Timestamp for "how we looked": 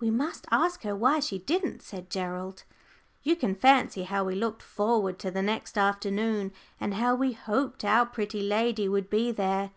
4.02-4.64